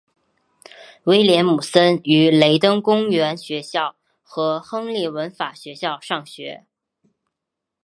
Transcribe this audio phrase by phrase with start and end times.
[1.03, 6.65] 威廉姆森于雷登公园学校和亨利文法学校上学。